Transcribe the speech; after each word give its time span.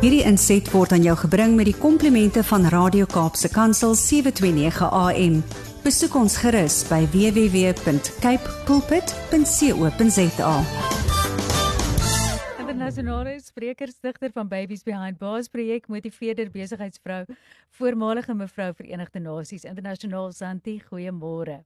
Hierdie 0.00 0.22
inset 0.24 0.64
word 0.72 0.94
aan 0.96 1.02
jou 1.04 1.12
gebring 1.26 1.58
met 1.58 1.66
die 1.68 1.76
komplimente 1.76 2.40
van 2.48 2.62
Radio 2.72 3.04
Kaapse 3.04 3.50
Kansel 3.52 3.92
729 4.00 4.86
AM. 4.96 5.34
Besoek 5.84 6.14
ons 6.16 6.38
gerus 6.40 6.78
by 6.88 7.02
www.cape 7.12 8.54
pulpit.co.za. 8.64 10.54
Internasionale 12.64 13.36
sprekersdigter 13.44 14.32
van 14.32 14.48
Babies 14.48 14.88
Behind 14.88 15.20
Bars 15.20 15.52
projek 15.52 15.92
motiveerder 15.92 16.48
besigheidsvrou, 16.48 17.26
voormalige 17.76 18.32
mevrou 18.32 18.72
Verenigde 18.80 19.20
Nasies 19.20 19.68
internasionaal 19.68 20.32
Santi, 20.32 20.80
goeiemôre. 20.88 21.60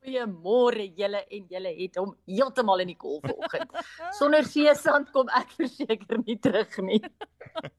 Goeiemôre 0.00 0.86
julle 0.96 1.20
en 1.28 1.42
julle 1.52 1.72
het 1.76 1.98
hom 2.00 2.14
heeltemal 2.28 2.80
in 2.84 2.92
die 2.94 2.96
kol 2.96 3.18
vanoggend. 3.20 3.74
Sonder 4.18 4.46
seesand 4.48 5.10
kom 5.12 5.28
ek 5.36 5.52
verseker 5.58 6.22
nie 6.24 6.38
terug 6.40 6.78
nie. 6.86 7.02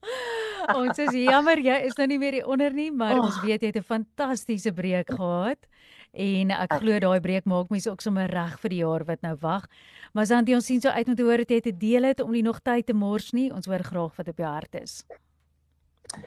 ons 0.80 1.02
is 1.02 1.16
jammer 1.18 1.58
jy 1.66 1.80
is 1.88 1.98
nou 1.98 2.08
nie 2.12 2.20
meer 2.22 2.38
hier 2.40 2.52
onder 2.52 2.76
nie, 2.78 2.92
maar 2.94 3.18
oh. 3.18 3.26
ons 3.26 3.42
weet 3.42 3.66
jy 3.66 3.72
het 3.74 3.82
'n 3.82 3.90
fantastiese 3.90 4.74
breek 4.74 5.10
gehad. 5.10 5.66
En 6.12 6.52
ek 6.52 6.78
glo 6.84 7.00
daai 7.00 7.22
breek 7.24 7.46
maak 7.48 7.72
mense 7.72 7.90
ook 7.90 8.02
sommer 8.04 8.30
reg 8.30 8.60
vir 8.60 8.70
die 8.70 8.84
jaar 8.84 9.06
wat 9.08 9.22
nou 9.24 9.36
wag. 9.42 9.66
Maar 10.14 10.28
Santi, 10.28 10.54
ons 10.54 10.66
sien 10.66 10.82
so 10.82 10.90
uit 10.90 11.08
om 11.08 11.16
te 11.16 11.24
hoor 11.24 11.38
dat 11.38 11.50
jy 11.50 11.62
te 11.62 11.78
deel 11.78 12.04
het 12.04 12.20
om 12.20 12.32
nie 12.32 12.44
nog 12.44 12.60
tyd 12.60 12.86
te 12.86 12.94
mors 12.94 13.32
nie. 13.32 13.50
Ons 13.50 13.66
hoor 13.66 13.84
graag 13.84 14.16
wat 14.18 14.28
op 14.28 14.38
jou 14.38 14.48
hart 14.48 14.76
is. 14.76 15.06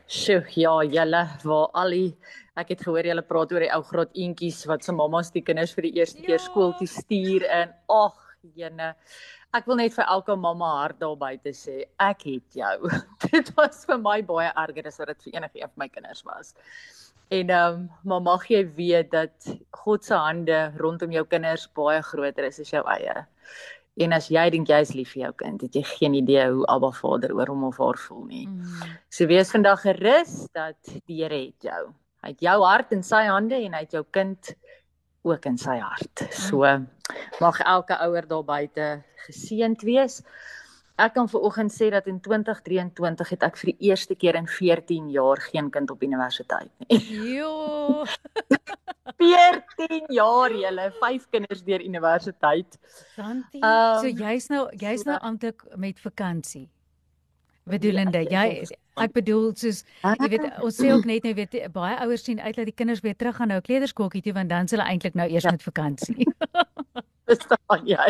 Sjoe, 0.09 0.45
ja, 0.57 0.73
julle, 0.89 1.23
waar 1.45 1.71
al 1.81 1.95
die 1.97 2.11
ek 2.57 2.71
het 2.73 2.85
gehoor 2.87 3.07
julle 3.09 3.25
praat 3.27 3.53
oor 3.53 3.65
die 3.65 3.73
ou 3.75 3.83
graad 3.85 4.13
eentjies 4.15 4.63
wat 4.71 4.87
se 4.87 4.95
mammas 4.95 5.33
die 5.35 5.43
kinders 5.45 5.75
vir 5.77 5.89
die 5.89 5.97
eerste 5.99 6.23
ja. 6.23 6.29
keer 6.29 6.43
skool 6.43 6.73
toe 6.79 6.89
stuur 6.89 7.45
en 7.51 7.75
ag, 7.91 8.21
jene. 8.57 8.93
Ek 9.55 9.69
wil 9.71 9.79
net 9.79 9.95
vir 9.95 10.07
elke 10.11 10.37
mamma 10.39 10.71
hart 10.81 11.01
daar 11.03 11.19
buite 11.19 11.53
sê, 11.55 11.85
ek 12.03 12.25
het 12.31 12.59
jou. 12.61 12.91
dit 13.27 13.53
was 13.59 13.85
vir 13.89 14.01
my 14.03 14.19
baie 14.27 14.49
erger 14.65 14.89
as 14.91 14.99
wat 15.03 15.13
dit 15.13 15.29
vir 15.29 15.39
enige 15.41 15.61
een 15.61 15.71
van 15.71 15.85
my 15.85 15.91
kinders 15.93 16.25
was. 16.27 16.55
En 17.35 17.51
ehm 17.51 17.77
um, 17.77 17.87
maar 18.05 18.25
mag 18.25 18.49
jy 18.51 18.65
weet 18.77 19.13
dat 19.13 19.53
God 19.85 20.05
se 20.05 20.15
hande 20.15 20.59
rondom 20.81 21.13
jou 21.13 21.25
kinders 21.27 21.69
baie 21.77 22.03
groter 22.03 22.51
is 22.51 22.61
as 22.61 22.73
jou 22.73 22.85
eie. 22.97 23.25
En 24.03 24.15
as 24.17 24.27
jy 24.33 24.43
dink 24.51 24.71
jy's 24.71 24.91
lief 24.97 25.13
vir 25.15 25.29
jou 25.29 25.33
kind, 25.45 25.61
het 25.63 25.77
jy 25.79 25.85
geen 25.87 26.17
idee 26.19 26.49
hoe 26.51 26.65
Abba 26.73 26.91
Vader 26.97 27.35
oor 27.37 27.53
hom 27.53 27.69
of 27.69 27.79
haar 27.79 27.99
voel 28.09 28.25
nie. 28.27 28.47
Mm. 28.49 28.97
So 29.09 29.29
wees 29.31 29.53
vandag 29.55 29.85
gerus 29.85 30.49
dat 30.57 30.79
die 31.07 31.21
Here 31.21 31.39
het 31.45 31.69
jou. 31.69 31.83
Hy 32.25 32.33
het 32.33 32.43
jou 32.43 32.57
hart 32.65 32.95
in 32.97 33.05
sy 33.07 33.23
hande 33.29 33.61
en 33.61 33.77
hy 33.77 33.85
het 33.85 33.95
jou 33.95 34.03
kind 34.11 34.51
ook 35.25 35.47
in 35.47 35.59
sy 35.61 35.77
hart. 35.79 36.25
So 36.35 36.67
mag 37.41 37.61
elke 37.63 37.99
ouer 38.03 38.27
daar 38.27 38.45
buite 38.49 38.89
geseënd 39.29 39.87
wees. 39.87 40.23
Ek 40.95 41.17
kan 41.17 41.27
veraloggend 41.27 41.73
sê 41.75 41.89
dat 41.91 42.07
in 42.07 42.21
2023 42.23 43.31
het 43.35 43.43
ek 43.43 43.57
vir 43.59 43.71
die 43.73 43.89
eerste 43.91 44.15
keer 44.15 44.37
in 44.39 44.47
14 44.47 45.09
jaar 45.11 45.41
geen 45.43 45.71
kind 45.75 45.91
op 45.91 46.03
universiteit 46.03 46.71
nie. 46.87 47.01
Jo. 47.35 48.05
14 49.19 50.07
jaar 50.15 50.55
julle, 50.55 50.85
5 51.01 51.27
kinders 51.35 51.65
deur 51.67 51.83
universiteit. 51.83 52.79
Santi, 53.17 53.59
um, 53.59 53.99
so 54.01 54.07
jy's 54.07 54.47
nou 54.53 54.69
jy's 54.79 55.03
nou 55.09 55.19
amptelik 55.19 55.67
met 55.77 55.99
vakansie. 55.99 56.69
Bedoelende, 57.67 58.23
ja, 58.31 58.45
jy 58.47 58.63
ek 59.01 59.15
bedoel 59.17 59.49
soos 59.59 59.83
jy 60.05 60.29
weet 60.31 60.61
ons 60.63 60.77
sê 60.79 60.93
ook 60.95 61.09
net 61.11 61.25
nou 61.27 61.33
weet 61.35 61.57
baie 61.75 61.97
ouers 62.05 62.23
sien 62.23 62.39
uit 62.39 62.55
dat 62.55 62.69
die 62.71 62.77
kinders 62.77 63.03
weer 63.03 63.17
terug 63.19 63.41
gaan 63.41 63.51
nou 63.51 63.59
kleuterskooltjie 63.65 64.23
toe 64.29 64.37
want 64.37 64.53
dan 64.53 64.69
s' 64.69 64.77
hulle 64.77 64.87
eintlik 64.87 65.19
nou 65.19 65.27
eers 65.27 65.49
met 65.51 65.67
vakansie. 65.67 66.29
verstaan 67.29 67.89
jy? 67.89 68.09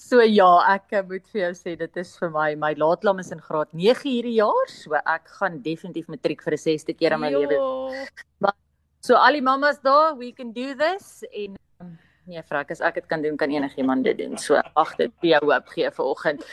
So 0.00 0.22
ja, 0.24 0.48
ek 0.74 0.94
eh, 0.96 1.02
moet 1.08 1.26
vir 1.32 1.42
jou 1.46 1.52
sê 1.58 1.76
dit 1.78 2.00
is 2.02 2.12
vir 2.20 2.32
my 2.34 2.48
my 2.60 2.72
laatlam 2.78 3.20
is 3.22 3.32
in 3.34 3.42
graad 3.42 3.72
9 3.72 4.04
hierdie 4.04 4.36
jaar, 4.38 4.72
so 4.72 4.96
ek 4.98 5.30
gaan 5.38 5.60
definitief 5.64 6.08
matriek 6.12 6.42
vir 6.44 6.56
'n 6.56 6.64
sesde 6.64 6.96
keer 6.96 7.16
in 7.16 7.20
my 7.20 7.30
lewe. 7.32 7.58
Maar 8.40 8.56
so 9.00 9.14
al 9.14 9.38
die 9.38 9.44
mammas 9.44 9.80
daar, 9.82 10.16
we 10.16 10.32
can 10.32 10.52
do 10.52 10.74
this 10.74 11.24
en 11.32 11.56
um, 11.80 11.98
nee, 12.26 12.42
vrek 12.42 12.70
as 12.70 12.80
ek 12.80 13.00
dit 13.00 13.08
kan 13.08 13.22
doen, 13.22 13.36
kan 13.36 13.50
enigiemand 13.50 14.04
dit 14.04 14.18
doen. 14.18 14.36
So 14.36 14.56
ag 14.56 14.96
dit 14.96 15.12
vir 15.20 15.36
jou 15.36 15.42
hoop 15.52 15.68
gee 15.74 15.90
vanoggend. 15.90 16.44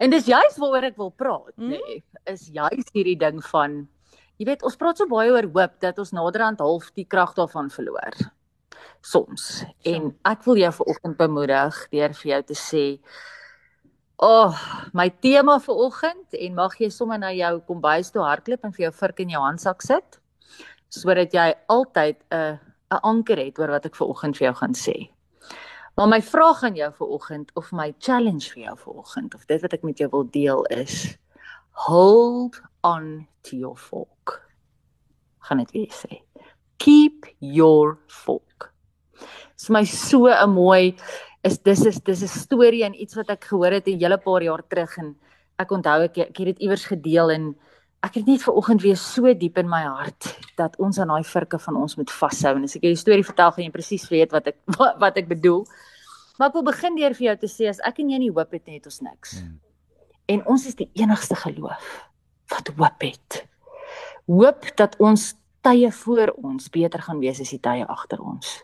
En 0.00 0.10
dis 0.10 0.26
juist 0.26 0.58
waaroor 0.58 0.90
ek 0.90 0.98
wil 0.98 1.10
praat, 1.10 1.54
nê, 1.56 1.78
nee, 1.78 2.02
is 2.26 2.50
juist 2.50 2.92
hierdie 2.92 3.18
ding 3.18 3.40
van 3.52 3.86
jy 4.40 4.46
weet, 4.48 4.62
ons 4.64 4.76
praat 4.76 4.96
so 4.96 5.06
baie 5.06 5.30
oor 5.32 5.44
hoop 5.44 5.80
dat 5.80 5.98
ons 6.00 6.12
naderhand 6.16 6.60
half 6.60 6.92
die 6.96 7.04
krag 7.04 7.34
daarvan 7.36 7.68
verloor 7.68 8.16
soms. 9.00 9.64
En 9.86 10.10
ek 10.28 10.44
wil 10.44 10.60
jou 10.60 10.72
vanoggend 10.72 11.16
bemoedig 11.16 11.76
deur 11.92 12.14
vir 12.22 12.32
jou 12.34 12.42
te 12.52 12.58
sê 12.58 12.86
Oh, 14.20 14.52
my 14.92 15.06
tema 15.24 15.54
vir 15.64 15.78
oggend 15.80 16.34
en 16.36 16.56
mag 16.58 16.74
jy 16.76 16.90
sommer 16.92 17.16
na 17.16 17.30
jou 17.32 17.54
kombuis 17.64 18.10
toe 18.12 18.20
hardloop 18.20 18.66
en 18.68 18.74
vir 18.76 18.82
jou 18.84 18.90
vurk 18.98 19.22
in 19.24 19.30
jou 19.32 19.40
handsak 19.40 19.80
sit 19.80 20.18
sodat 20.92 21.32
jy 21.32 21.54
altyd 21.72 22.18
'n 22.28 22.58
'n 22.90 23.00
anker 23.02 23.38
het 23.38 23.58
oor 23.58 23.70
wat 23.70 23.86
ek 23.86 23.96
vir 23.96 24.08
oggend 24.08 24.36
vir 24.36 24.46
jou 24.48 24.54
gaan 24.60 24.74
sê. 24.74 25.10
Maar 25.96 26.08
my 26.08 26.20
vraag 26.20 26.64
aan 26.64 26.76
jou 26.76 26.92
vir 26.92 27.08
oggend 27.08 27.50
of 27.56 27.72
my 27.72 27.94
challenge 27.98 28.52
vir 28.52 28.62
jou 28.64 28.76
vir 28.76 28.94
oggend 28.94 29.34
of 29.34 29.46
dit 29.46 29.62
wat 29.62 29.72
ek 29.72 29.82
met 29.82 29.98
jou 29.98 30.08
wil 30.10 30.24
deel 30.24 30.64
is 30.64 31.16
hold 31.72 32.60
on 32.82 33.26
to 33.42 33.56
your 33.56 33.76
fork. 33.76 34.50
Gaan 35.38 35.58
dit 35.58 35.70
weer 35.72 35.92
sê. 35.92 36.20
Keep 36.76 37.26
your 37.38 37.98
fork 38.06 38.69
is 39.56 39.70
my 39.70 39.84
so 39.84 40.26
'n 40.26 40.50
mooi 40.50 40.96
is 41.42 41.58
dis 41.58 41.84
is 41.86 42.00
dis 42.00 42.22
'n 42.22 42.28
storie 42.28 42.84
en 42.84 42.94
iets 42.94 43.14
wat 43.14 43.30
ek 43.30 43.44
gehoor 43.44 43.72
het 43.72 43.88
'n 43.88 43.98
hele 43.98 44.18
paar 44.18 44.42
jaar 44.42 44.62
terug 44.68 44.98
en 44.98 45.16
ek 45.58 45.70
onthou 45.70 46.04
ek 46.04 46.18
ek 46.18 46.36
het 46.38 46.46
dit 46.46 46.58
iewers 46.58 46.84
gedeel 46.84 47.30
en 47.30 47.54
ek 48.02 48.14
het 48.14 48.26
net 48.26 48.42
ver 48.42 48.56
oggend 48.56 48.82
weer 48.82 48.96
so 48.96 49.32
diep 49.34 49.58
in 49.58 49.68
my 49.68 49.82
hart 49.84 50.36
dat 50.56 50.76
ons 50.80 50.98
aan 50.98 51.08
daai 51.08 51.24
virke 51.24 51.58
van 51.58 51.76
ons 51.76 51.96
moet 51.96 52.10
vashou 52.10 52.54
en 52.56 52.64
as 52.64 52.76
ek 52.76 52.82
hierdie 52.82 53.00
storie 53.00 53.24
vertel 53.24 53.52
gaan 53.52 53.64
jy 53.64 53.70
presies 53.70 54.08
weet 54.08 54.32
wat 54.32 54.46
ek 54.46 54.56
wat, 54.78 54.96
wat 55.00 55.16
ek 55.16 55.28
bedoel. 55.28 55.66
Maar 56.38 56.48
ek 56.48 56.54
wil 56.54 56.62
begin 56.70 56.96
deur 56.96 57.14
vir 57.14 57.26
jou 57.26 57.36
te 57.36 57.50
sê 57.52 57.68
as 57.68 57.82
ek 57.84 58.00
en 58.00 58.10
jy 58.10 58.18
nie 58.18 58.32
hoop 58.32 58.52
het 58.52 58.66
nie 58.66 58.78
het 58.78 58.86
ons 58.86 59.00
niks. 59.00 59.40
Hmm. 59.40 59.60
En 60.28 60.46
ons 60.46 60.66
is 60.66 60.74
die 60.74 60.90
enigste 60.94 61.36
geloof 61.36 62.08
wat 62.48 62.72
hoop 62.78 63.04
het. 63.04 63.44
Hoop 64.26 64.64
dat 64.76 64.96
ons 64.98 65.34
tye 65.60 65.90
voor 65.92 66.32
ons 66.40 66.70
beter 66.72 67.02
gaan 67.02 67.20
wees 67.20 67.40
as 67.40 67.52
die 67.52 67.60
tye 67.60 67.84
agter 67.84 68.20
ons 68.24 68.62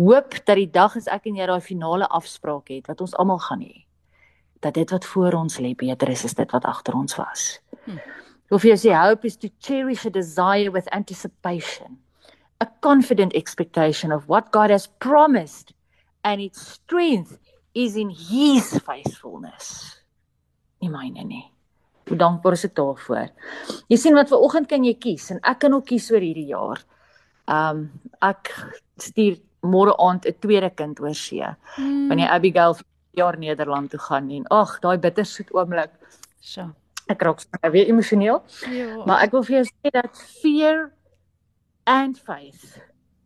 hoop 0.00 0.34
dat 0.46 0.56
die 0.56 0.70
dag 0.70 0.96
as 0.96 1.08
ek 1.12 1.28
en 1.28 1.36
jy 1.36 1.46
daai 1.50 1.60
finale 1.60 2.08
afspraak 2.08 2.72
het 2.72 2.88
wat 2.88 3.00
ons 3.04 3.14
almal 3.20 3.40
gaan 3.44 3.64
hê 3.64 3.84
dat 4.60 4.76
dit 4.76 4.90
wat 4.92 5.04
voor 5.08 5.36
ons 5.38 5.58
lê 5.60 5.72
beter 5.76 6.08
is 6.12 6.24
as 6.24 6.36
dit 6.36 6.50
wat 6.52 6.66
agter 6.68 6.94
ons 6.94 7.16
was. 7.16 7.44
Hm. 7.86 8.00
Of 8.52 8.66
jy 8.66 8.76
sê 8.76 8.92
hope 8.92 9.26
is 9.26 9.38
to 9.40 9.48
cherish 9.62 10.04
a 10.04 10.10
desire 10.12 10.72
with 10.74 10.88
anticipation, 10.92 11.96
a 12.60 12.66
confident 12.84 13.32
expectation 13.32 14.12
of 14.12 14.26
what 14.28 14.50
God 14.52 14.70
has 14.70 14.88
promised 15.00 15.72
and 16.24 16.42
its 16.42 16.60
strength 16.76 17.38
is 17.74 17.96
in 17.96 18.10
his 18.10 18.74
faithfulness. 18.84 20.02
Nie 20.82 20.90
myne 20.92 21.24
nie. 21.24 21.46
Hoe 22.10 22.18
dankbaar 22.18 22.58
is 22.58 22.66
ek 22.66 22.74
daarvoor. 22.76 23.30
Jy 23.88 23.98
sien 24.00 24.18
wat 24.18 24.28
ver 24.32 24.42
oggend 24.42 24.68
kan 24.68 24.84
jy 24.84 24.96
kies 24.98 25.30
en 25.32 25.40
ek 25.46 25.62
kan 25.64 25.76
ook 25.76 25.86
kies 25.92 26.10
oor 26.10 26.24
hierdie 26.24 26.50
jaar. 26.50 26.82
Um 27.48 27.86
ek 28.20 28.50
stuur 29.00 29.38
môre 29.62 29.94
aand 29.98 30.26
'n 30.26 30.38
tweede 30.40 30.70
kind 30.74 31.00
oor 31.00 31.14
see. 31.14 31.44
Hmm. 31.76 32.08
Wanneer 32.08 32.30
Abigail 32.30 32.76
jaar 33.10 33.38
Nederland 33.38 33.90
toe 33.90 34.00
gaan 34.00 34.30
en 34.30 34.46
ag, 34.46 34.78
daai 34.80 34.98
bittersoet 34.98 35.52
oomblik. 35.52 35.90
So. 36.40 36.70
Ek 37.06 37.22
raak 37.22 37.40
sommer 37.40 37.70
weer 37.70 37.86
emosioneel. 37.86 38.42
Ja. 38.70 39.04
Maar 39.04 39.22
ek 39.26 39.32
wil 39.32 39.42
vir 39.42 39.56
jou 39.56 39.66
sê 39.66 39.90
dat 39.90 40.16
fear 40.40 40.92
and 41.86 42.18
faith 42.18 42.78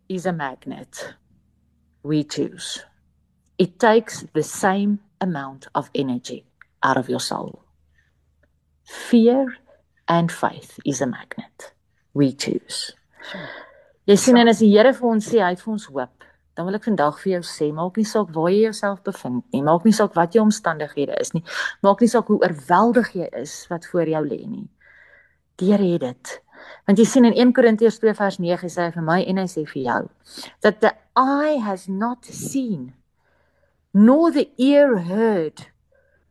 is 0.08 0.26
a 0.26 0.32
magnet. 0.32 1.16
We 2.02 2.24
choose. 2.24 2.84
It 3.58 3.78
takes 3.78 4.24
the 4.32 4.42
same 4.42 4.98
amount 5.20 5.68
of 5.74 5.90
energy 5.94 6.44
out 6.82 6.96
of 6.96 7.08
your 7.08 7.20
soul. 7.20 7.62
Fear 8.84 9.56
and 10.08 10.32
faith 10.32 10.78
is 10.84 11.00
a 11.00 11.06
magnet. 11.06 11.72
We 12.12 12.32
choose. 12.32 12.92
Sure. 13.30 13.48
Jy 14.04 14.16
sien 14.20 14.36
en 14.36 14.50
as 14.52 14.60
die 14.60 14.68
Here 14.68 14.92
vir 14.92 15.08
ons 15.08 15.24
sê 15.24 15.40
hy 15.40 15.54
het 15.54 15.62
vir 15.64 15.72
ons 15.72 15.86
hoop, 15.88 16.23
dan 16.54 16.68
wil 16.68 16.78
ek 16.78 16.86
vandag 16.86 17.18
vir 17.22 17.32
jou 17.36 17.42
sê, 17.48 17.70
maak 17.74 17.98
nie 17.98 18.06
saak 18.06 18.30
waar 18.34 18.52
jy 18.52 18.62
jouself 18.68 19.02
bevind 19.06 19.42
nie, 19.52 19.62
maak 19.66 19.84
nie 19.86 19.94
saak 19.96 20.14
wat 20.18 20.36
jou 20.36 20.44
omstandighede 20.44 21.16
is 21.20 21.34
nie, 21.34 21.42
maak 21.82 22.00
nie 22.00 22.10
saak 22.10 22.30
hoe 22.30 22.38
oorweldig 22.42 23.10
jy 23.18 23.28
is 23.42 23.56
wat 23.72 23.86
voor 23.90 24.10
jou 24.10 24.22
lê 24.26 24.40
nie. 24.46 24.68
Die 25.58 25.70
Here 25.70 25.92
het 25.92 26.02
dit. 26.02 26.32
Want 26.86 26.98
jy 26.98 27.06
sien 27.08 27.26
in 27.28 27.36
1 27.36 27.52
Korintiërs 27.56 27.98
2 28.02 28.14
vers 28.18 28.38
9 28.40 28.70
sê 28.72 28.86
hy 28.88 28.94
vir 28.94 29.06
my 29.06 29.20
en 29.28 29.40
hy 29.42 29.46
sê 29.50 29.64
vir 29.68 29.82
jou 29.82 30.00
that 30.64 30.80
the 30.80 30.92
eye 31.18 31.58
has 31.62 31.86
not 31.88 32.24
seen 32.24 32.92
nor 33.92 34.30
the 34.32 34.48
ear 34.56 34.98
heard 35.08 35.66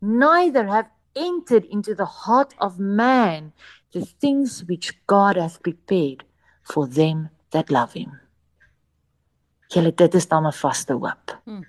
neither 0.01 0.67
have 0.67 0.89
entered 1.15 1.65
into 1.65 1.93
the 1.95 2.25
heart 2.25 2.53
of 2.59 2.79
man 2.79 3.53
the 3.93 4.05
things 4.05 4.63
which 4.67 4.97
God 5.05 5.37
hath 5.37 5.61
prepared 5.61 6.25
for 6.63 6.87
them 6.87 7.29
that 7.51 7.69
love 7.69 7.93
him. 7.93 8.22
Julle 9.73 9.93
dit 9.95 10.13
is 10.13 10.27
dan 10.27 10.47
'n 10.47 10.51
vaste 10.51 10.93
hoop. 10.93 11.37
'n 11.45 11.49
hmm. 11.49 11.65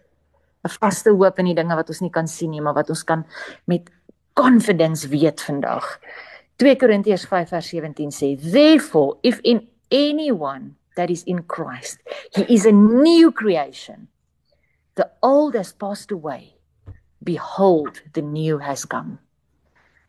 Vaste 0.80 1.10
hoop 1.10 1.38
in 1.38 1.44
die 1.44 1.54
dinge 1.54 1.74
wat 1.74 1.88
ons 1.88 2.00
nie 2.00 2.10
kan 2.10 2.26
sien 2.26 2.50
nie, 2.50 2.60
maar 2.60 2.74
wat 2.74 2.88
ons 2.88 3.04
kan 3.04 3.24
met 3.66 3.90
confidence 4.34 5.08
weet 5.08 5.40
vandag 5.40 6.00
2 6.56 6.76
Korintiërs 6.78 7.26
5 7.26 7.48
vers 7.48 7.68
17 7.68 8.10
sê, 8.10 8.36
"Therefore, 8.52 9.18
if 9.22 9.38
in 9.42 9.68
anyone 9.90 10.74
that 10.94 11.10
is 11.10 11.24
in 11.24 11.44
Christ, 11.46 11.98
he 12.30 12.42
is 12.42 12.66
a 12.66 12.70
new 12.72 13.32
creation. 13.32 14.08
The 14.94 15.10
old 15.20 15.54
has 15.54 15.72
passed 15.72 16.12
away. 16.12 16.54
Behold, 17.18 18.02
the 18.12 18.22
new 18.22 18.58
has 18.58 18.84
come." 18.84 19.18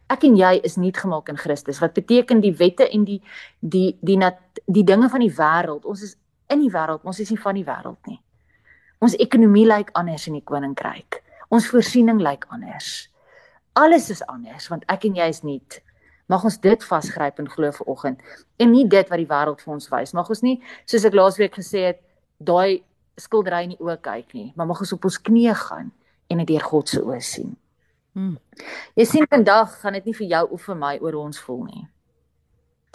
Ek 0.07 0.23
en 0.23 0.35
jy 0.35 0.59
is 0.63 0.75
nuut 0.75 0.97
gemaak 0.97 1.29
in 1.29 1.37
Christus. 1.37 1.79
Wat 1.79 1.93
beteken 1.93 2.39
die 2.39 2.53
wette 2.53 2.89
en 2.89 3.03
die 3.03 3.21
die 3.59 3.97
die 4.01 4.17
nat, 4.17 4.37
die 4.65 4.83
dinge 4.83 5.09
van 5.09 5.19
die 5.19 5.33
wêreld? 5.33 5.85
Ons 5.85 6.03
is 6.03 6.15
in 6.53 6.61
die 6.61 6.71
wêreld, 6.71 7.03
ons 7.03 7.19
is 7.19 7.31
nie 7.33 7.41
van 7.41 7.57
die 7.57 7.65
wêreld 7.65 8.09
nie. 8.09 8.19
Ons 9.03 9.17
ekonomie 9.21 9.65
lyk 9.67 9.91
anders 9.97 10.27
in 10.29 10.37
die 10.37 10.45
koninkryk. 10.45 11.21
Ons 11.53 11.67
voorsiening 11.69 12.21
lyk 12.23 12.45
anders. 12.53 13.09
Alles 13.75 14.09
is 14.13 14.23
anders 14.31 14.69
want 14.71 14.85
ek 14.91 15.05
en 15.09 15.19
jy 15.19 15.27
is 15.33 15.43
nuut. 15.43 15.79
Mag 16.31 16.45
ons 16.47 16.57
dit 16.61 16.85
vasgryp 16.89 17.39
en 17.41 17.49
glo 17.49 17.69
vir 17.75 17.91
oggend 17.91 18.23
en 18.57 18.71
nie 18.71 18.85
dit 18.89 19.11
wat 19.11 19.21
die 19.21 19.29
wêreld 19.29 19.61
vir 19.61 19.75
ons 19.75 19.89
wys. 19.91 20.15
Mag 20.17 20.29
ons 20.31 20.41
nie 20.45 20.55
soos 20.89 21.05
ek 21.05 21.17
laasweek 21.17 21.59
gesê 21.59 21.89
het, 21.91 22.01
daai 22.39 22.81
skildery 23.19 23.65
in 23.67 23.75
die 23.75 23.83
oë 23.83 23.99
kyk 24.03 24.33
nie, 24.35 24.49
maar 24.55 24.67
mag 24.67 24.81
ons 24.83 24.95
op 24.95 25.05
ons 25.07 25.19
knieë 25.27 25.55
gaan 25.59 25.91
en 26.31 26.41
dit 26.41 26.55
deur 26.55 26.65
God 26.65 26.89
se 26.91 27.03
oë 27.03 27.21
sien. 27.23 27.53
Hmm. 28.15 28.37
Jy 28.95 29.05
sien 29.07 29.27
vandag 29.29 29.75
gaan 29.81 29.97
dit 29.99 30.07
nie 30.09 30.15
vir 30.15 30.27
jou 30.31 30.43
of 30.55 30.65
vir 30.69 30.79
my 30.79 30.95
oor 31.03 31.19
ons 31.19 31.39
voel 31.45 31.63
nie. 31.67 31.85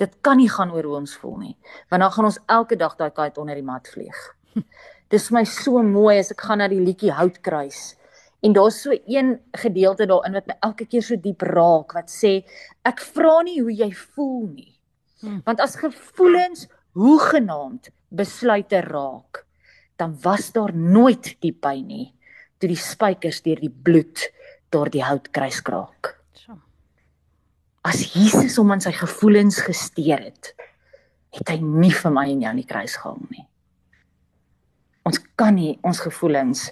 Dit 0.00 0.16
kan 0.24 0.40
nie 0.40 0.48
gaan 0.48 0.72
oor 0.72 0.86
hoe 0.88 0.98
ons 1.02 1.14
voel 1.20 1.36
nie, 1.44 1.56
want 1.92 2.00
dan 2.02 2.12
gaan 2.14 2.30
ons 2.30 2.40
elke 2.48 2.76
dag 2.80 2.96
daai 2.96 3.10
kite 3.12 3.40
onder 3.42 3.58
die 3.58 3.66
mat 3.66 3.88
vlieg. 3.92 4.20
Dis 5.12 5.28
vir 5.28 5.40
my 5.40 5.44
so 5.44 5.82
mooi 5.84 6.18
as 6.18 6.32
ek 6.32 6.46
gaan 6.48 6.62
na 6.62 6.68
die 6.72 6.80
liedjie 6.80 7.12
Houtkruis 7.12 8.00
En 8.40 8.52
daar's 8.52 8.82
so 8.82 8.98
een 9.06 9.40
gedeelte 9.52 10.06
daarin 10.06 10.32
wat 10.32 10.46
my 10.46 10.56
elke 10.60 10.86
keer 10.88 11.02
so 11.04 11.16
diep 11.20 11.42
raak 11.44 11.92
wat 11.92 12.08
sê 12.08 12.40
ek 12.88 13.02
vra 13.12 13.40
nie 13.44 13.58
hoe 13.60 13.72
jy 13.72 13.90
voel 13.92 14.46
nie. 14.54 14.72
Hmm. 15.20 15.42
Want 15.44 15.60
as 15.60 15.76
gevoelens 15.76 16.64
hoe 16.96 17.18
genaamd 17.20 17.90
besluite 18.08 18.80
raak, 18.86 19.44
dan 20.00 20.16
was 20.24 20.48
daar 20.56 20.72
nooit 20.72 21.34
die 21.44 21.52
pyn 21.52 21.84
nie 21.86 22.06
toe 22.60 22.68
die 22.68 22.80
spykers 22.80 23.42
deur 23.44 23.60
die 23.60 23.72
bloed 23.72 24.24
deur 24.72 24.88
die 24.92 25.04
hout 25.04 25.28
kruis 25.32 25.60
kraak. 25.64 26.16
As 27.80 28.02
Jesus 28.12 28.58
hom 28.60 28.74
aan 28.74 28.82
sy 28.84 28.92
gevoelens 28.92 29.62
gesteer 29.64 30.20
het, 30.20 30.52
het 31.32 31.48
hy 31.48 31.60
nie 31.64 31.92
vir 31.94 32.12
my 32.12 32.26
en 32.28 32.42
jou 32.44 32.50
in 32.52 32.60
die 32.60 32.68
kruis 32.68 32.96
gehang 33.00 33.22
nie. 33.30 33.46
Ons 35.08 35.20
kan 35.40 35.56
nie 35.56 35.78
ons 35.86 36.02
gevoelens 36.04 36.68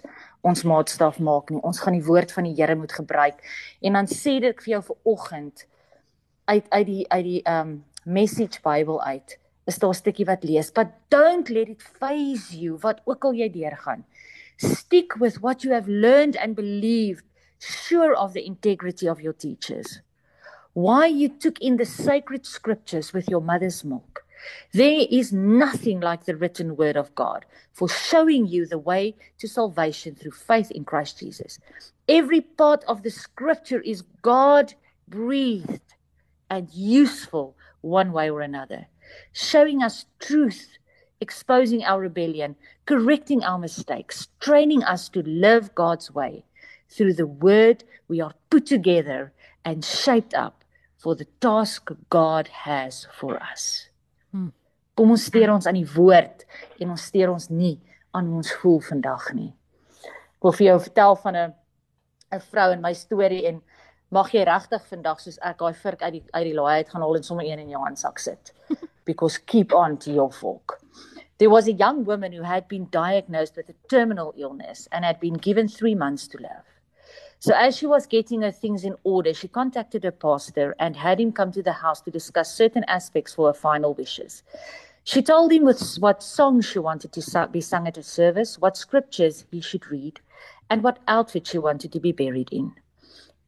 ons 0.47 0.63
maatstaf 0.69 1.19
maak 1.25 1.51
nie. 1.51 1.63
Ons 1.67 1.81
gaan 1.83 1.97
die 1.97 2.05
woord 2.05 2.33
van 2.35 2.47
die 2.47 2.55
Here 2.55 2.77
moet 2.79 2.93
gebruik. 2.95 3.41
En 3.83 3.99
dan 3.99 4.09
sê 4.11 4.39
dit 4.43 4.65
vir 4.65 4.75
jou 4.77 4.83
vir 4.91 4.99
oggend 5.15 5.65
uit 6.49 6.69
uit 6.71 6.87
die 6.87 7.05
uit 7.09 7.25
die 7.25 7.43
um 7.51 7.73
message 8.05 8.63
Bible 8.65 9.01
uit. 9.03 9.39
Is 9.69 9.79
daar 9.79 9.91
'n 9.91 10.01
stukkie 10.01 10.27
wat 10.27 10.45
lees, 10.45 10.71
but 10.73 10.89
don't 11.09 11.49
let 11.49 11.69
it 11.69 11.83
phase 11.83 12.57
you 12.57 12.79
wat 12.81 13.01
ook 13.05 13.25
al 13.25 13.33
jy 13.33 13.49
deurgaan. 13.49 14.05
Stick 14.57 15.17
with 15.19 15.41
what 15.41 15.63
you 15.63 15.75
have 15.75 15.89
learned 15.89 16.37
and 16.37 16.55
believed, 16.55 17.25
sure 17.59 18.15
of 18.17 18.33
the 18.33 18.45
integrity 18.45 19.09
of 19.09 19.21
your 19.21 19.37
teachers. 19.37 20.01
Why 20.79 21.07
you 21.07 21.29
took 21.29 21.59
in 21.61 21.77
the 21.77 21.85
sacred 21.85 22.47
scriptures 22.47 23.13
with 23.13 23.29
your 23.29 23.41
mother's 23.41 23.83
milk. 23.83 24.25
There 24.73 25.09
is 25.11 25.33
nothing 25.33 25.99
like 25.99 26.25
the 26.25 26.37
written 26.37 26.77
word 26.77 26.97
of 26.97 27.13
God 27.17 27.45
for 27.73 27.89
showing 27.89 28.47
you 28.47 28.65
the 28.65 28.79
way 28.79 29.17
to 29.39 29.49
salvation 29.49 30.15
through 30.15 30.31
faith 30.31 30.71
in 30.71 30.85
Christ 30.85 31.19
Jesus. 31.19 31.59
Every 32.09 32.41
part 32.41 32.85
of 32.87 33.03
the 33.03 33.11
scripture 33.11 33.81
is 33.81 34.05
God 34.23 34.75
breathed 35.09 35.95
and 36.49 36.73
useful 36.73 37.57
one 37.81 38.13
way 38.13 38.31
or 38.31 38.41
another, 38.41 38.87
showing 39.33 39.83
us 39.83 40.07
truth, 40.21 40.79
exposing 41.21 41.83
our 41.83 41.99
rebellion, 41.99 42.55
correcting 42.87 43.43
our 43.43 43.59
mistakes, 43.59 44.29
training 44.39 44.85
us 44.85 45.09
to 45.09 45.23
live 45.27 45.75
God's 45.75 46.15
way. 46.15 46.45
Through 46.89 47.15
the 47.15 47.27
word, 47.27 47.83
we 48.07 48.21
are 48.21 48.35
put 48.49 48.65
together 48.65 49.33
and 49.65 49.85
shaped 49.85 50.35
up 50.35 50.58
for 50.99 51.15
the 51.15 51.27
task 51.41 51.91
God 52.11 52.49
has 52.67 53.06
for 53.19 53.39
us. 53.53 53.89
Kom 54.99 55.12
ons 55.15 55.29
steur 55.31 55.53
ons 55.55 55.67
aan 55.71 55.77
die 55.79 55.87
woord 55.87 56.43
en 56.83 56.91
ons 56.91 57.03
steur 57.11 57.31
ons 57.31 57.45
nie 57.55 57.77
aan 58.19 58.33
ons 58.35 58.49
voel 58.59 58.81
vandag 58.83 59.29
nie. 59.37 59.53
Ek 60.03 60.47
wil 60.47 60.55
vir 60.59 60.67
jou 60.67 60.79
vertel 60.89 61.15
van 61.23 61.37
'n 61.37 61.55
'n 62.35 62.41
vrou 62.50 62.73
in 62.73 62.81
my 62.81 62.93
storie 62.93 63.47
en 63.47 63.62
mag 64.11 64.33
jy 64.35 64.43
regtig 64.45 64.83
vandag 64.91 65.21
soos 65.21 65.39
ek 65.41 65.59
daai 65.59 65.75
vurk 65.75 66.03
uit 66.03 66.12
die 66.12 66.25
uit 66.33 66.45
die 66.45 66.55
laai 66.55 66.77
uit 66.79 66.89
gaan 66.91 67.03
haal 67.03 67.17
en 67.17 67.23
sommer 67.23 67.47
een 67.47 67.59
in 67.59 67.71
jou 67.71 67.83
handsak 67.85 68.19
sit. 68.19 68.53
Because 69.09 69.39
keep 69.39 69.73
on 69.73 69.97
to 69.99 70.11
your 70.11 70.33
fork. 70.33 70.81
There 71.39 71.50
was 71.50 71.69
a 71.69 71.73
young 71.73 72.05
woman 72.05 72.33
who 72.33 72.43
had 72.43 72.67
been 72.67 72.89
diagnosed 72.91 73.56
with 73.56 73.69
a 73.69 73.77
terminal 73.89 74.35
illness 74.37 74.89
and 74.91 75.05
had 75.05 75.21
been 75.21 75.39
given 75.39 75.69
3 75.69 75.95
months 75.95 76.27
to 76.29 76.39
live. 76.39 76.67
So 77.40 77.55
as 77.55 77.76
she 77.76 77.87
was 77.87 78.06
getting 78.06 78.43
her 78.43 78.50
things 78.50 78.85
in 78.85 78.96
order, 79.05 79.32
she 79.32 79.46
contacted 79.46 80.02
her 80.02 80.11
pastor 80.11 80.75
and 80.81 80.96
had 80.96 81.20
him 81.20 81.32
come 81.32 81.52
to 81.52 81.62
the 81.62 81.73
house 81.73 82.00
to 82.02 82.11
discuss 82.11 82.52
certain 82.52 82.85
aspects 82.88 83.35
for 83.35 83.49
her 83.49 83.55
final 83.55 83.94
wishes. 83.94 84.43
She 85.05 85.23
told 85.23 85.52
him 85.52 85.64
what 86.00 86.23
songs 86.23 86.67
she 86.67 86.79
wanted 86.79 87.12
to 87.12 87.49
be 87.50 87.61
sung 87.61 87.87
at 87.87 87.96
her 87.96 88.02
service, 88.02 88.58
what 88.58 88.76
scriptures 88.76 89.46
he 89.50 89.61
should 89.61 89.90
read, 89.90 90.20
and 90.69 90.82
what 90.82 90.99
outfit 91.06 91.46
she 91.46 91.58
wanted 91.58 91.93
to 91.93 92.00
be 92.00 92.12
buried 92.12 92.49
in. 92.52 92.73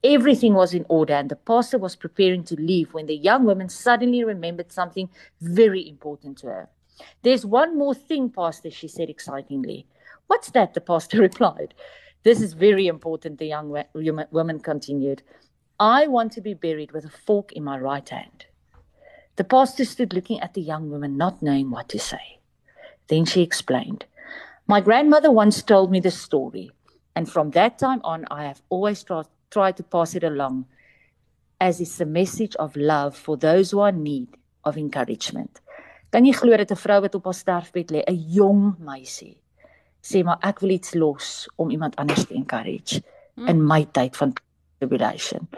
Everything 0.03 0.55
was 0.55 0.73
in 0.73 0.87
order, 0.89 1.13
and 1.13 1.29
the 1.29 1.37
pastor 1.37 1.77
was 1.77 1.97
preparing 1.97 2.45
to 2.45 2.59
leave 2.59 2.95
when 2.95 3.07
the 3.07 3.17
young 3.17 3.45
woman 3.45 3.69
suddenly 3.69 4.25
remembered 4.25 4.73
something 4.73 5.11
very 5.43 5.87
important 5.87 6.39
to 6.39 6.47
her. 6.47 6.69
There's 7.23 7.45
one 7.45 7.77
more 7.77 7.95
thing, 7.95 8.31
Pastor, 8.31 8.71
she 8.71 8.89
said 8.89 9.11
excitingly. 9.11 9.87
What's 10.29 10.51
that? 10.53 10.73
The 10.73 10.81
pastor 10.81 11.19
replied. 11.21 11.75
This 12.23 12.43
is 12.43 12.53
very 12.53 12.87
important, 12.87 13.39
the 13.39 13.47
young 13.47 13.85
woman 14.31 14.61
continued. 14.61 15.23
I 15.79 16.07
want 16.07 16.33
to 16.33 16.43
be 16.43 16.53
buried 16.53 16.93
with 16.93 17.07
a 17.07 17.11
fork 17.11 17.53
in 17.53 17.65
my 17.65 17.79
right 17.79 18.07
hand. 18.07 18.45
The 19.37 19.45
pastor 19.45 19.87
stood 19.87 20.13
looking 20.13 20.39
at 20.41 20.53
the 20.53 20.61
young 20.61 20.91
woman, 20.91 21.17
not 21.17 21.41
knowing 21.41 21.71
what 21.71 21.89
to 21.89 21.99
say. 21.99 22.41
Then 23.09 23.25
she 23.25 23.41
explained, 23.41 24.05
My 24.67 24.83
grandmother 24.83 25.33
once 25.33 25.63
told 25.63 25.91
me 25.91 25.99
this 25.99 26.21
story, 26.21 26.71
and 27.17 27.27
from 27.27 27.53
that 27.53 27.79
time 27.79 28.03
on, 28.05 28.27
I 28.31 28.45
have 28.45 28.61
always 28.69 29.03
tried, 29.03 29.27
tried 29.51 29.79
to 29.79 29.83
pass 29.83 30.15
it 30.15 30.23
along 30.23 30.67
as 31.59 31.81
it's 31.81 32.01
a 32.01 32.05
message 32.05 32.55
of 32.57 32.77
love 32.77 33.17
for 33.17 33.39
those 33.39 33.71
who 33.71 33.81
are 33.81 33.89
in 33.89 34.03
need 34.03 34.29
of 34.65 34.77
encouragement. 34.77 35.61
Kan 36.13 36.27
jy 36.27 36.33
glo 36.37 36.57
dat 36.57 36.71
'n 36.71 36.77
vrou 36.77 37.01
wat 37.01 37.15
op 37.15 37.25
haar 37.25 37.35
sterfbed 37.35 37.89
lê, 37.91 38.05
'n 38.05 38.21
jong 38.29 38.77
meisie, 38.79 39.40
sê 40.03 40.23
maar 40.25 40.39
ek 40.47 40.61
wil 40.65 40.77
iets 40.77 40.95
los 40.95 41.49
om 41.57 41.71
iemand 41.71 41.97
anders 41.97 42.25
te 42.27 42.35
encourage 42.35 43.03
mm. 43.37 43.49
in 43.49 43.67
my 43.67 43.85
tyd 43.93 44.17
van 44.17 44.33
tribulation. 44.81 45.49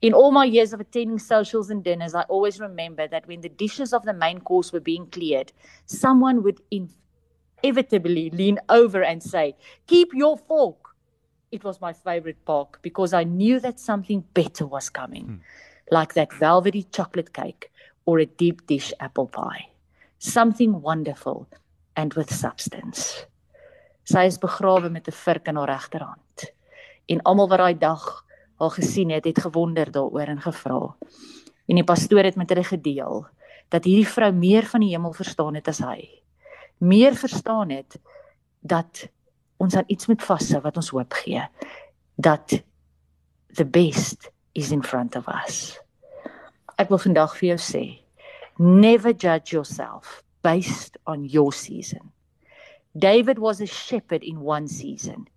In 0.00 0.12
all 0.12 0.32
my 0.32 0.44
years 0.44 0.72
of 0.72 0.80
attending 0.80 1.18
socials 1.18 1.70
and 1.70 1.84
dinners, 1.84 2.14
I 2.14 2.22
always 2.22 2.60
remember 2.60 3.06
that 3.08 3.26
when 3.26 3.40
the 3.40 3.48
dishes 3.48 3.92
of 3.92 4.04
the 4.04 4.12
main 4.12 4.40
course 4.40 4.72
were 4.72 4.80
being 4.80 5.06
cleared, 5.06 5.52
someone 5.86 6.42
would 6.42 6.60
inevitably 6.70 8.30
lean 8.30 8.58
over 8.68 9.02
and 9.02 9.22
say, 9.22 9.56
Keep 9.86 10.14
your 10.14 10.36
fork. 10.36 10.76
It 11.52 11.62
was 11.64 11.80
my 11.80 11.92
favorite 11.92 12.44
part 12.44 12.76
because 12.82 13.14
I 13.14 13.24
knew 13.24 13.60
that 13.60 13.78
something 13.78 14.24
better 14.34 14.66
was 14.66 14.90
coming, 14.90 15.26
mm. 15.26 15.40
like 15.90 16.14
that 16.14 16.32
velvety 16.32 16.82
chocolate 16.82 17.32
cake 17.32 17.70
or 18.04 18.18
a 18.18 18.26
deep 18.26 18.66
dish 18.66 18.92
apple 19.00 19.28
pie. 19.28 19.68
Something 20.18 20.82
wonderful 20.82 21.46
and 21.94 22.12
with 22.14 22.34
substance. 22.34 23.26
Sy 24.06 24.28
is 24.30 24.38
begrawe 24.38 24.88
met 24.90 25.08
'n 25.08 25.12
vurk 25.12 25.48
in 25.48 25.56
haar 25.56 25.68
regterhand. 25.68 26.52
En 27.06 27.22
almal 27.22 27.48
wat 27.48 27.58
daai 27.58 27.78
dag 27.78 28.24
haar 28.58 28.70
gesien 28.70 29.10
het, 29.10 29.24
het 29.24 29.40
gewonder 29.40 29.90
daaroor 29.90 30.28
en 30.28 30.40
gevra. 30.40 30.96
En 31.66 31.74
die 31.74 31.84
pastoor 31.84 32.24
het 32.24 32.36
met 32.36 32.48
hulle 32.48 32.64
gedeel 32.64 33.26
dat 33.68 33.84
hierdie 33.84 34.08
vrou 34.08 34.32
meer 34.32 34.66
van 34.66 34.80
die 34.80 34.90
hemel 34.94 35.12
verstaan 35.12 35.54
het 35.54 35.68
as 35.68 35.78
hy. 35.78 36.22
Meer 36.78 37.14
verstaan 37.14 37.70
het 37.70 37.98
dat 38.60 39.08
ons 39.56 39.76
aan 39.76 39.84
iets 39.86 40.06
moet 40.06 40.22
vashou 40.22 40.60
wat 40.60 40.76
ons 40.76 40.90
hoop 40.94 41.12
gee. 41.12 41.42
Dat 42.14 42.62
the 43.54 43.64
best 43.64 44.30
is 44.52 44.70
in 44.70 44.82
front 44.82 45.16
of 45.16 45.26
us. 45.28 45.80
Ek 46.76 46.88
wil 46.88 46.98
vandag 46.98 47.36
vir 47.38 47.48
jou 47.48 47.58
sê, 47.58 47.84
never 48.58 49.12
judge 49.12 49.56
yourself 49.56 50.22
based 50.42 50.98
on 51.06 51.24
your 51.24 51.52
season. 51.52 52.15
David 52.98 53.38
was 53.38 53.60
a 53.60 53.66
shepherd 53.66 54.22
in 54.22 54.40
one 54.40 54.68
season, 54.68 55.28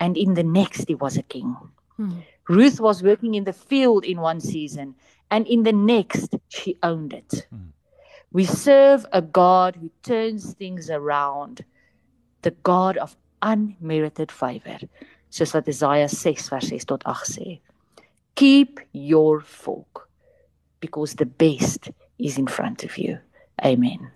and 0.00 0.16
in 0.16 0.34
the 0.34 0.42
next, 0.42 0.88
he 0.88 0.94
was 0.94 1.16
a 1.16 1.22
king. 1.22 1.56
Hmm. 1.96 2.20
Ruth 2.48 2.80
was 2.80 3.02
working 3.02 3.34
in 3.34 3.44
the 3.44 3.52
field 3.52 4.04
in 4.04 4.20
one 4.20 4.40
season, 4.40 4.94
and 5.30 5.46
in 5.46 5.62
the 5.62 5.72
next, 5.72 6.36
she 6.48 6.76
owned 6.82 7.12
it. 7.12 7.46
Hmm. 7.50 7.70
We 8.32 8.44
serve 8.44 9.06
a 9.12 9.22
God 9.22 9.76
who 9.76 9.90
turns 10.02 10.52
things 10.54 10.90
around, 10.90 11.64
the 12.42 12.50
God 12.50 12.96
of 12.98 13.16
unmerited 13.42 14.30
favor. 14.30 14.78
Soos 15.30 15.54
wat 15.54 15.68
Isaiah 15.68 16.08
6 16.08 16.48
vers 16.48 16.68
6 16.68 16.84
tot 16.84 17.02
8 17.06 17.26
sê. 17.26 17.60
Keep 18.34 18.80
your 18.92 19.40
folk 19.40 20.08
because 20.80 21.14
the 21.14 21.26
best 21.26 21.90
is 22.18 22.38
in 22.38 22.46
front 22.46 22.84
of 22.84 22.96
you. 22.98 23.18
Amen. 23.64 24.10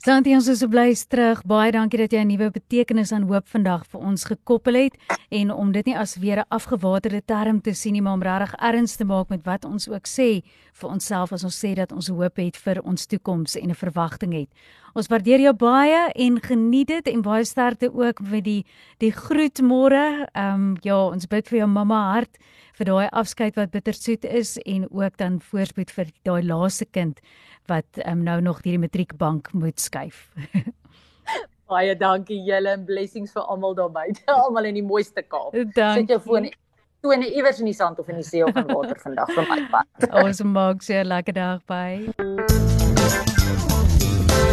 Santie 0.00 0.32
ons 0.32 0.46
is 0.48 0.62
so 0.62 0.72
bly 0.72 0.94
terug. 1.12 1.42
Baie 1.44 1.74
dankie 1.76 1.98
dat 2.00 2.14
jy 2.14 2.22
'n 2.24 2.28
nuwe 2.32 2.48
betekenis 2.50 3.12
aan 3.12 3.28
hoop 3.28 3.46
vandag 3.46 3.84
vir 3.84 4.00
ons 4.00 4.24
gekoppel 4.24 4.74
het 4.74 4.96
en 5.28 5.50
om 5.52 5.72
dit 5.72 5.84
nie 5.84 5.96
as 5.96 6.16
weer 6.16 6.38
'n 6.40 6.48
afgewaterde 6.48 7.20
term 7.26 7.60
te 7.60 7.74
sien 7.74 7.92
nie, 7.92 8.00
maar 8.00 8.14
om 8.14 8.22
regtig 8.22 8.54
erns 8.62 8.96
te 8.96 9.04
maak 9.04 9.28
met 9.28 9.44
wat 9.44 9.64
ons 9.64 9.88
ook 9.88 10.06
sê 10.06 10.42
vir 10.72 10.88
onsself 10.88 11.32
as 11.32 11.44
ons 11.44 11.64
sê 11.64 11.74
dat 11.74 11.92
ons 11.92 12.08
hoop 12.08 12.36
het 12.36 12.56
vir 12.56 12.80
ons 12.82 13.06
toekoms 13.06 13.56
en 13.56 13.68
'n 13.68 13.74
verwagting 13.74 14.32
het. 14.32 14.48
Ons 14.94 15.08
waardeer 15.08 15.40
jou 15.40 15.52
baie 15.52 16.10
en 16.14 16.40
geniet 16.40 16.88
dit 16.88 17.08
en 17.08 17.22
baie 17.22 17.44
sterkte 17.44 17.92
ook 17.92 18.20
met 18.20 18.44
die 18.44 18.64
die 18.98 19.12
groet 19.12 19.60
môre. 19.60 20.26
Ehm 20.32 20.54
um, 20.54 20.76
ja, 20.80 21.08
ons 21.08 21.26
bid 21.26 21.46
vir 21.48 21.58
jou 21.58 21.68
mamma 21.68 22.12
hart 22.12 22.38
vir 22.80 22.86
daai 22.86 23.08
afskeid 23.12 23.56
wat 23.56 23.70
bittersoet 23.70 24.24
is 24.24 24.56
en 24.64 24.86
ook 24.90 25.16
dan 25.16 25.40
voorspoed 25.40 25.90
vir 25.90 26.06
daai 26.24 26.42
laaste 26.42 26.86
kind 26.90 27.20
wat 27.70 28.02
um, 28.04 28.24
nou 28.26 28.40
nog 28.44 28.62
hierdie 28.64 28.82
matriekbank 28.82 29.52
moet 29.52 29.80
skuif. 29.80 30.28
Baie 31.70 31.94
dankie 31.94 32.40
julle 32.42 32.74
en 32.74 32.84
blessings 32.84 33.30
vir 33.34 33.46
almal 33.46 33.76
daar 33.78 33.92
buite, 33.94 34.26
almal 34.44 34.66
in 34.70 34.80
die 34.80 34.86
mooiste 34.86 35.22
Kaap. 35.22 35.54
Sit 35.54 36.10
jou 36.10 36.20
foon 36.24 36.50
tone 37.00 37.30
iewers 37.32 37.60
in 37.62 37.70
die 37.70 37.76
sand 37.76 37.98
of 37.98 38.08
in 38.12 38.18
die 38.20 38.26
see 38.26 38.42
of 38.44 38.56
in 38.56 38.66
water 38.68 38.98
vandag 39.00 39.30
vir 39.36 39.46
my 39.48 39.60
pad. 39.72 39.86
Ons 40.24 40.42
maak 40.44 40.84
'n 40.84 41.06
lekker 41.06 41.34
dag 41.34 41.60
by. 41.66 41.88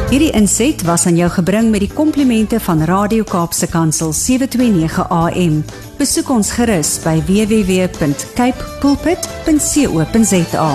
Hierdie 0.07 0.31
inset 0.31 0.85
was 0.87 1.03
aan 1.05 1.17
jou 1.19 1.27
gebring 1.29 1.67
met 1.71 1.83
die 1.83 1.91
komplimente 1.91 2.59
van 2.63 2.85
Radio 2.87 3.23
Kaapse 3.27 3.67
Kansel 3.67 4.13
729 4.13 5.03
AM. 5.09 5.63
Besoek 5.99 6.29
ons 6.29 6.51
gerus 6.55 7.03
by 7.03 7.19
www.cape 7.27 8.63
pulpit.co.za. 8.79 10.71